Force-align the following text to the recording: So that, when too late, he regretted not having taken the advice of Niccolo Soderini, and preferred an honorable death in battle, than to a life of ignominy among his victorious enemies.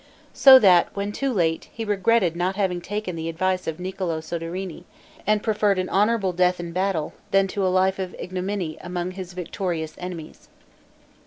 So 0.33 0.57
that, 0.57 0.87
when 0.95 1.11
too 1.11 1.31
late, 1.31 1.69
he 1.71 1.85
regretted 1.85 2.35
not 2.35 2.55
having 2.55 2.81
taken 2.81 3.15
the 3.15 3.29
advice 3.29 3.67
of 3.67 3.79
Niccolo 3.79 4.19
Soderini, 4.19 4.85
and 5.27 5.43
preferred 5.43 5.77
an 5.77 5.89
honorable 5.89 6.33
death 6.33 6.59
in 6.59 6.71
battle, 6.71 7.13
than 7.29 7.45
to 7.49 7.63
a 7.67 7.69
life 7.69 7.99
of 7.99 8.15
ignominy 8.17 8.79
among 8.81 9.11
his 9.11 9.33
victorious 9.33 9.93
enemies. 9.99 10.49